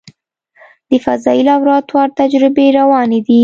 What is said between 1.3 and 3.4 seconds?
لابراتوار تجربې روانې دي.